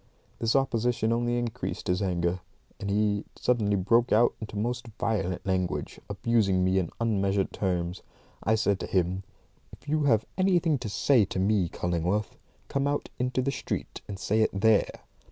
This 0.39 0.55
opposition 0.55 1.13
only 1.13 1.37
increased 1.37 1.85
his 1.87 2.01
anger, 2.01 2.39
and 2.79 2.89
he 2.89 3.23
suddenly 3.35 3.75
broke 3.75 4.11
out 4.11 4.33
into 4.41 4.57
most 4.57 4.87
violent 4.99 5.45
language, 5.45 5.99
abusing 6.09 6.63
me 6.63 6.79
in 6.79 6.89
unmeasured 6.99 7.53
terms. 7.53 8.01
I 8.41 8.55
said 8.55 8.79
to 8.79 8.87
him, 8.87 9.21
"If 9.71 9.87
you 9.87 10.05
have 10.05 10.25
anything 10.39 10.79
to 10.79 10.89
say 10.89 11.23
to 11.25 11.37
me, 11.37 11.69
Cullingworth, 11.69 12.35
come 12.67 12.87
out 12.87 13.09
into 13.19 13.43
the 13.43 13.51
street 13.51 14.01
and 14.07 14.17
say 14.17 14.41
it 14.41 14.49
there. 14.59 15.01